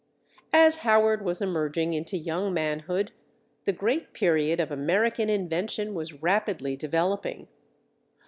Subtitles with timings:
[0.55, 3.11] As Howard was emerging into young manhood,
[3.65, 7.47] the great period of American invention was rapidly developing.